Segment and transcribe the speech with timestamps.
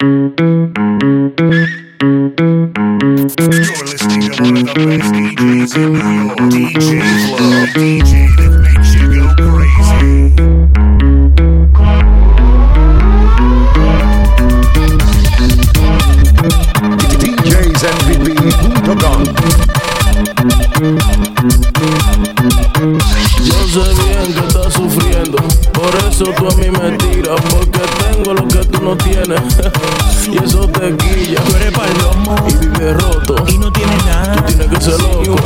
[0.00, 0.10] You're
[3.82, 8.90] listening to one of the best DJs in New York, DJ Flow, DJ that makes
[8.94, 10.14] you go crazy.
[17.18, 18.28] DJs MVP,
[18.84, 19.22] Putagon.
[22.78, 22.84] Yo
[23.66, 25.36] sé bien que estás sufriendo,
[25.72, 29.40] por eso tú a mí me tiras, porque tengo lo que tú no tienes.
[30.28, 31.42] y eso te quilla.
[31.42, 34.36] Tú eres palomo y vives roto y no tienes nada.
[34.36, 35.36] Tú tienes que ser loco.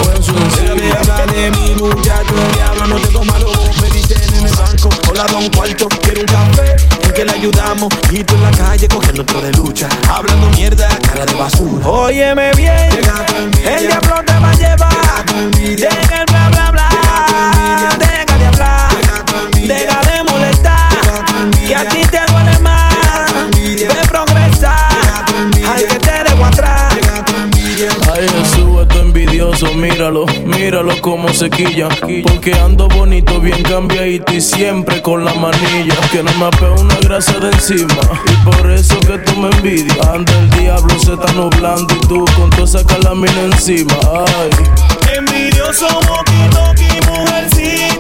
[0.61, 3.51] Déjame hablar de mi muchacho, diablo, no tengo malo.
[3.81, 7.89] Me dicen en el banco, hola don cuarto, quiero un café, porque le ayudamos.
[8.11, 11.89] Y tú en la calle cogiendo todo de lucha, hablando mierda, cara de basura.
[11.89, 12.91] Óyeme bien,
[13.65, 16.32] el diablo te va a llevar.
[21.83, 22.95] a ti te duele más.
[24.09, 25.25] Progresar,
[25.67, 26.95] hay que te dejo atrás.
[28.13, 31.89] Ay Jesús, esto envidioso, míralo, míralo como se quilla.
[32.23, 35.97] Porque ando bonito, bien cambiadito y siempre con la manilla.
[36.13, 39.99] Que no me apeo una grasa de encima y por eso que tú me envidias.
[40.07, 43.95] Anda el diablo, se está nublando y tú con toda esa calamina encima.
[44.13, 44.51] Ay.
[45.17, 47.92] Envidioso, boquito, que mujercita.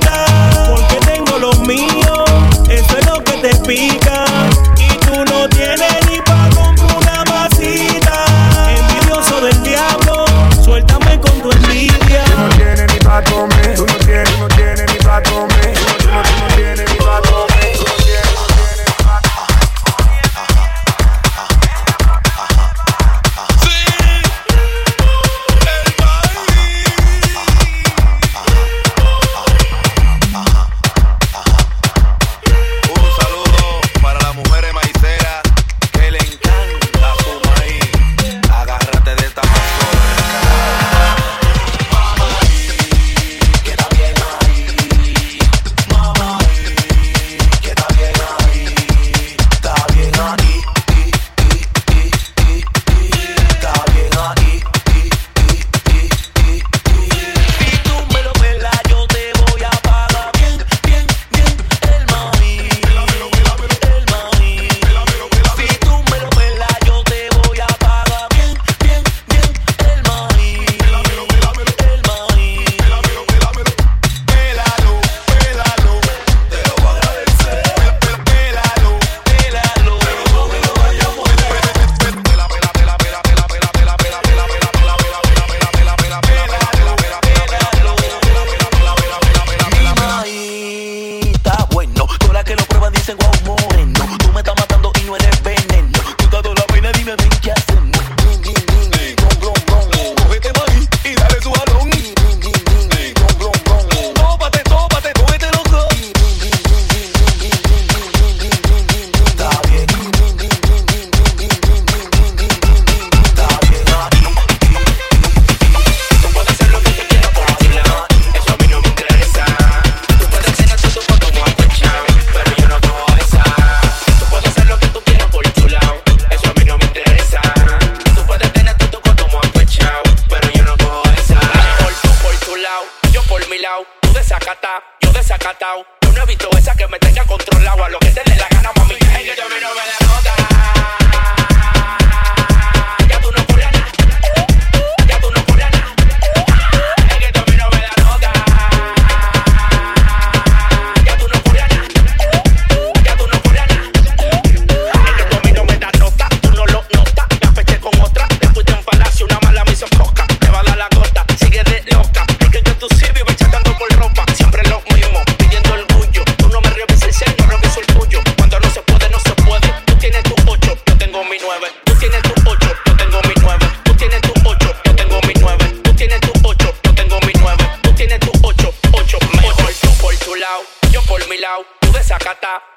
[93.02, 93.41] Este tengo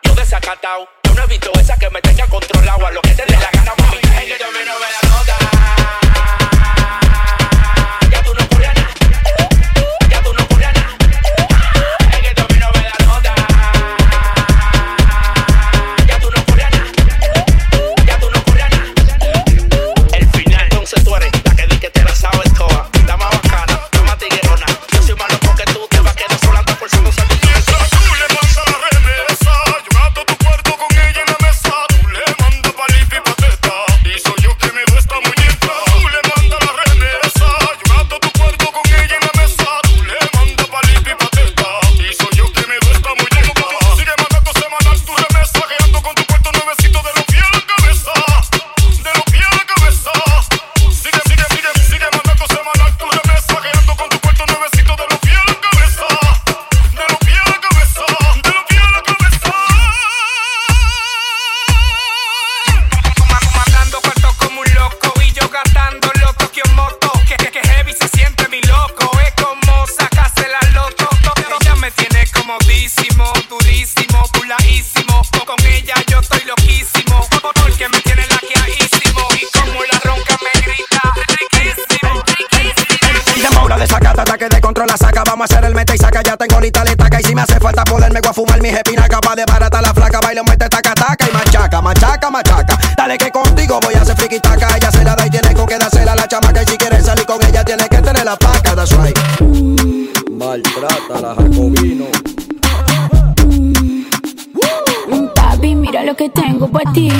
[0.04, 0.88] yo desacatao.
[1.04, 2.15] Yo no he visto esa que me tenga
[86.56, 87.20] ahorita le taca.
[87.20, 89.08] Y si me hace falta poderme voy a fumar mi jepina.
[89.08, 91.28] Capaz de barata la flaca, bailo, mete taca, taca.
[91.30, 92.78] Y machaca, machaca, machaca.
[92.98, 94.76] Dale que contigo voy a hacer friki taca.
[94.76, 96.64] Ella se la da y tiene con que dársela a la chamaca.
[96.64, 98.76] Y si quieres salir con ella, tiene que tener la paca.
[98.76, 99.18] That's right.
[100.32, 102.06] Maltrata la Jacobino.
[105.36, 107.12] Papi, mira lo que tengo para ti.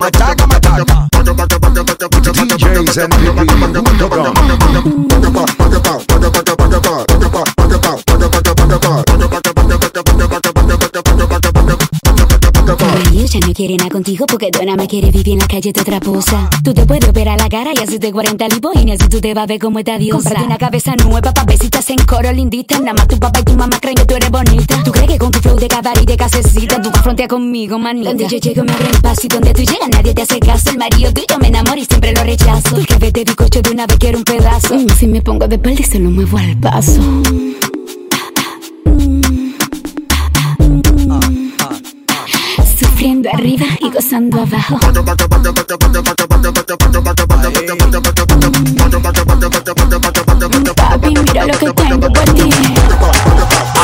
[0.00, 1.08] Machaca, machaca.
[2.76, 2.84] Y
[13.40, 16.48] no quiere nada contigo porque Dona me quiere vivir en la calle de otra posa.
[16.62, 19.46] Tú te puedes operar la cara y hacerte 40 lipoínas y tú te vas a
[19.46, 20.42] ver como esta diosa.
[20.44, 22.78] Una cabeza nueva pa' ver si te hacen coro lindita.
[22.78, 24.82] Nada más tu papá y tu mamá creen que tú eres bonita.
[24.84, 28.10] ¿Tú crees que con tu flow de cabaret y de casecita tú confronteas conmigo, manita?
[28.10, 30.70] Donde yo llego me abren paso y donde tú llegas nadie te hace caso.
[30.70, 32.76] El marido tuyo me enamora y siempre lo rechazo.
[32.76, 34.74] Porque vete bizcocho de una vez quiero un pedazo.
[34.74, 37.00] Mm, si me pongo de espalda y se lo muevo al paso.
[43.16, 44.78] Sufriendo arriba y gozando abajo.
[50.76, 52.50] Papi, mira lo que tengo por ti.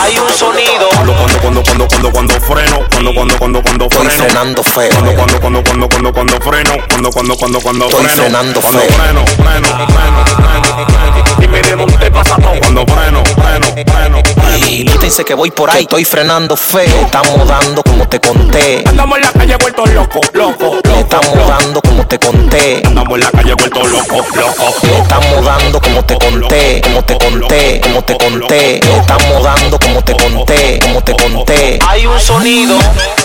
[0.02, 0.88] Hay un sonido.
[0.90, 4.25] Cuando, cuando, cuando, cuando, cuando, cuando freno, cuando, cuando, cuando, cuando Estoy freno.
[4.25, 4.90] frenando feo.
[4.90, 8.23] Cuando, cuando, cuando, cuando, cuando, cuando freno, cuando, cuando, cuando, cuando Estoy freno.
[8.23, 8.90] frenando cuando feo.
[8.90, 11.37] freno, freno, freno, freno, freno.
[11.40, 12.58] Dime de dónde pasa todo.
[12.61, 14.23] Cuando freno, freno, freno,
[14.56, 17.00] Y quítense que voy por ahí, estoy frenando feo.
[17.04, 18.84] Estamos dando como te conté.
[18.87, 20.99] Andamos en la calle vuelto loco, loco, loco.
[20.99, 22.82] Estamos dando como te conté.
[22.84, 24.75] Andamos en la calle vuelto loco, loco.
[25.02, 28.76] Estamos dando como te conté, como te conté, como te conté.
[28.76, 31.78] Estamos dando como te conté, como te conté.
[31.88, 32.76] Hay un sonido.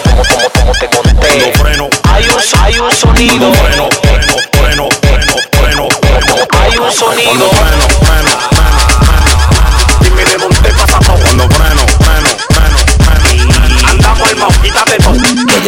[0.03, 1.51] Como, como, como te conté.
[1.53, 3.51] freno, Hay un, hay un sonido.
[3.51, 6.47] cuando freno, freno, freno, freno, freno, freno.
[6.59, 7.49] Hay un sonido.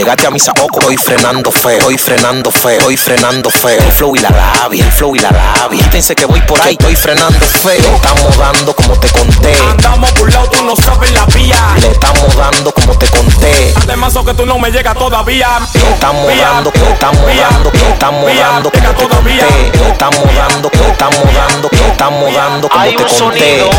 [0.10, 3.80] Llegaste a mi saoco, estoy frenando feo, estoy frenando feo, estoy frenando feo.
[3.80, 5.84] El flow y la labia, el flow y la labia.
[5.84, 7.96] Quítense que voy por ahí, estoy frenando feo.
[7.96, 9.54] Estamos dando como te conté.
[9.70, 11.76] Andamos por lado, tú no sabes la vía.
[11.80, 13.72] Le estamos dando como te conté.
[13.84, 15.60] Además, que tú no me llegas todavía.
[15.76, 19.72] Estamos dando, estamos dando, estamos dando como te conté.
[19.92, 23.70] Estamos dando, estamos dando, estamos dando como te conté.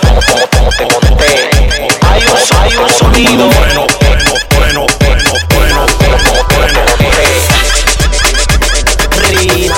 [0.00, 1.50] Como, como, como te conté.
[2.02, 3.50] Hay un, hay un sonido.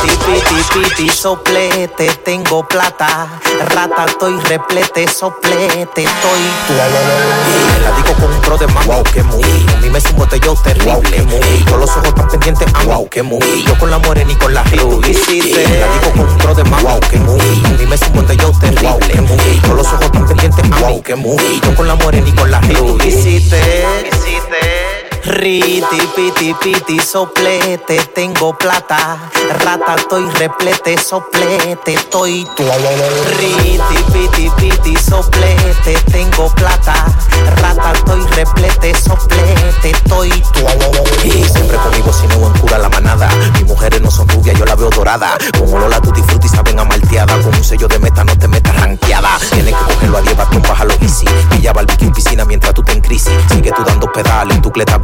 [0.03, 3.29] Piti, piti, soplete, tengo plata.
[3.75, 6.41] Rata, estoy replete, soplete, estoy.
[6.69, 9.43] Y la digo con un pro de más, wow, que muy.
[9.43, 11.65] A mí me es un botellón terrible, muy.
[11.69, 13.65] Con los ojos tan pendientes, ah, wow, que muy.
[13.67, 15.01] Yo con la morena y con la Rio.
[15.07, 17.41] Y la digo con un pro de más, wow, que muy.
[17.65, 19.61] A mí me es un botellón terrible, muy.
[19.67, 21.61] Con los ojos tan pendientes, ah, wow, que muy.
[21.63, 22.97] Yo con la morena y con la Rio.
[23.05, 23.41] Y
[25.25, 29.19] Riti, piti, piti, soplete, tengo plata.
[29.65, 32.65] Rata, estoy replete, soplete, estoy tu.
[33.39, 33.79] Riti,
[34.13, 37.05] piti, piti, soplete, tengo plata.
[37.61, 38.62] Rata, estoy replete,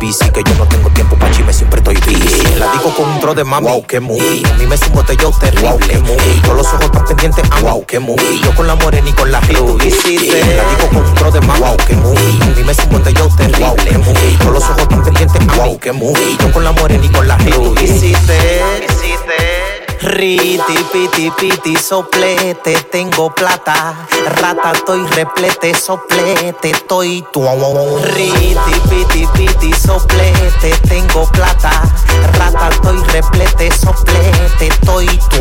[0.09, 0.31] bici.
[0.31, 2.55] Que yo no tengo tiempo pa' chisme, siempre estoy busy.
[2.59, 3.69] La digo con un tro de mami.
[3.69, 4.43] Wow, que muy.
[4.45, 5.99] A mí me un botellón terrible.
[5.99, 6.41] muy.
[6.47, 8.41] Con los ojos tan pendientes, ah, wow, que muy.
[8.43, 9.77] Yo con la morena y con la Rio.
[9.79, 11.61] La digo con un tro de mami.
[11.61, 12.17] Wow, que muy.
[12.17, 13.99] A mí me un botellón terrible.
[13.99, 14.37] muy.
[14.43, 16.37] Con los ojos tan pendientes, ah, wow, que muy.
[16.41, 17.75] Yo con la morena y con la Rio.
[20.01, 23.97] Riti, piti, piti, soplete, tengo plata.
[24.41, 27.45] Rata, estoy replete, soplete, estoy tu.
[28.03, 28.55] Riti,
[28.89, 31.83] piti, piti, soplete, tengo plata.
[32.35, 35.39] Rata, estoy replete, soplete, estoy tu.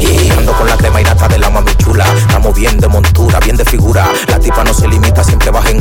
[0.00, 2.04] Y ando con la crema y de la mami chula.
[2.18, 4.06] Estamos bien de montura, bien de figura.
[4.28, 5.75] La tipa no se limita, siempre baja en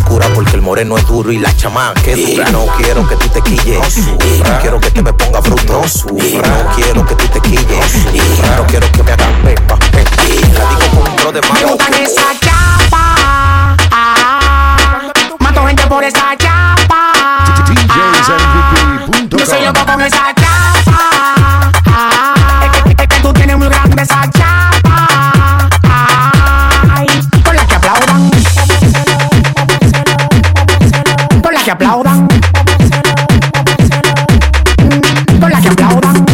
[0.66, 2.50] moreno es duro y la chamán que dura.
[2.50, 3.98] No quiero que tú te quilles.
[4.40, 5.84] No quiero que te me ponga bruto.
[6.18, 8.06] Y no quiero que tú te quilles.
[8.58, 13.78] No quiero que me hagan pepa, la digo con un pro de Me esa chapa.
[15.40, 16.85] Mato gente por esa chapa.
[31.66, 32.28] que aplaudan.
[35.40, 36.26] Con la que aplaudan.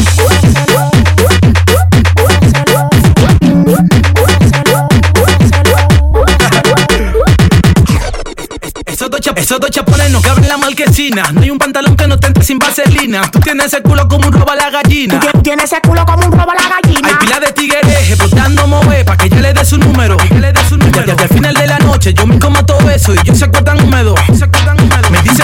[9.38, 11.24] Esos dos, chapones no caben en la marquesina.
[11.32, 13.22] No hay un pantalón que no te entre sin vaselina.
[13.32, 15.18] Tú tienes ese culo como un roba la gallina.
[15.20, 17.08] Tú tienes ese culo como un roba la gallina.
[17.08, 20.18] Hay pila de tigres explotando move pa' que ya le dé su número.
[20.18, 23.46] Que ya le final de la noche yo me como todo eso y yo se
[23.46, 24.16] acuerdan húmedo.
[24.38, 24.46] Se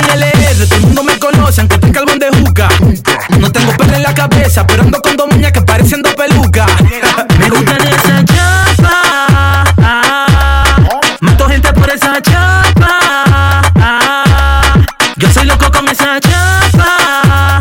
[0.02, 2.70] dicen LR, todo el mundo me conoce, aunque estoy calvón de juca.
[3.40, 6.14] No tengo pelo en la cabeza, pero ando con dos que parecen dos
[7.40, 9.64] me gustan esa chapa.
[11.22, 13.62] Mato gente por esa chapa.
[15.16, 17.60] Yo soy loco con esa chapa.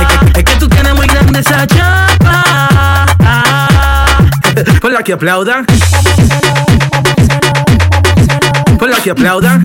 [0.00, 3.06] Es que, es que tú tienes muy grande esa chapa.
[4.80, 5.66] Por la que aplaudan.
[8.78, 9.64] Por la que aplaudan.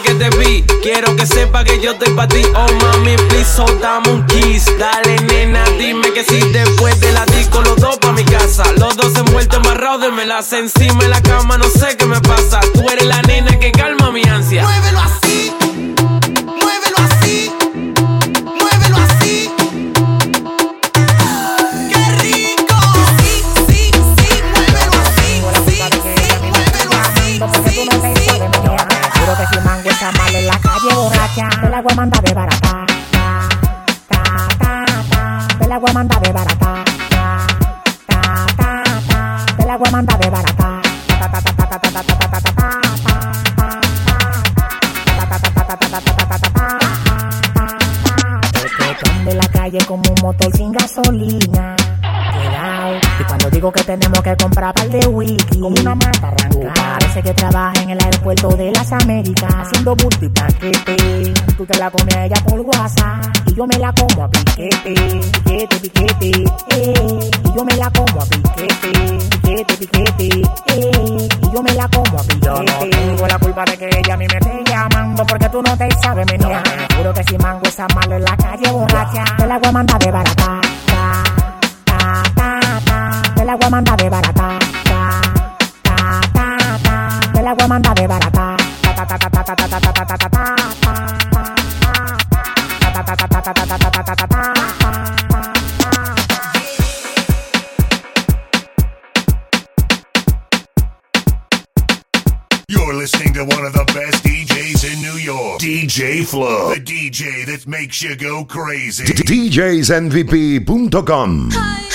[0.00, 0.64] Que te vi.
[0.82, 2.42] Quiero que sepa que yo estoy pa' ti.
[2.54, 4.66] Oh mami, please, so dame un kiss.
[4.78, 8.64] Dale, nena, dime que si después de la disco los dos pa' mi casa.
[8.78, 12.60] Los dos envueltos amarrados de melaza encima en la cama, no sé qué me pasa.
[12.74, 14.62] Tú eres la nena que calma mi ansia.
[14.62, 15.27] Muévelo así,
[30.00, 32.86] en la calle borracha, te la voy a mandar de barata.
[33.10, 33.48] Ta,
[34.08, 35.48] ta, ta, ta.
[35.58, 36.84] Te la voy a mandar de barata.
[37.16, 37.46] Ta,
[38.06, 39.46] ta, ta, ta.
[39.56, 40.80] Te la voy a mandar de barata.
[40.82, 41.30] Ta,
[49.34, 51.74] la calle como un motor sin gasolina.
[53.20, 56.77] Y cuando digo que tenemos que comprar par de como una mata arranca.
[57.18, 61.34] Parece que trabaja en el aeropuerto de las Américas, haciendo bulto y paquete.
[61.56, 64.94] Tú te la comes a ella por WhatsApp, y yo me la como a piquete.
[65.42, 66.30] Piquete, piquete,
[66.76, 67.30] eh.
[67.44, 68.92] Y yo me la como a piquete.
[69.42, 70.28] Piquete, piquete,
[70.68, 71.28] eh.
[71.42, 72.46] Y yo me la como a piquete.
[72.46, 75.60] Yo no tengo la culpa de que ella a mí me esté llamando, porque tú
[75.60, 76.62] no te sabes, mi niña.
[76.96, 79.98] Juro que si mango esa malo en la calle borracha, te la voy a mandar
[79.98, 80.60] de barata.
[80.86, 81.22] Ta,
[81.84, 83.22] ta, ta, ta.
[83.34, 84.57] Te la voy a mandar de barata.
[87.68, 88.56] manda de barata.
[102.70, 107.44] You're listening to one of the best DJs in New York, DJ Flow, the DJ
[107.46, 109.04] that makes you go crazy.
[109.04, 111.50] DJsNVP.com.
[111.52, 111.87] Hi.